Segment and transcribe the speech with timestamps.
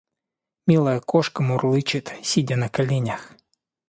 [0.69, 3.35] Милая кошка мурлычет, сидя на коленях.